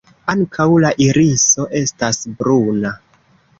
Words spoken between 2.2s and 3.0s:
bruna.